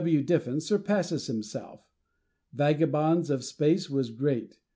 [0.01, 0.05] C.
[0.05, 0.23] W.
[0.23, 1.85] Diffin surpasses himself.
[2.53, 4.57] "Vagabonds of Space" was great.